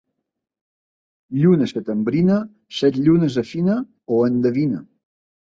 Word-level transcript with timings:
Lluna 1.41 1.67
setembrina 1.73 2.39
set 2.79 2.99
llunes 3.09 3.39
afina 3.45 3.79
o 4.17 4.21
endevina. 4.31 4.83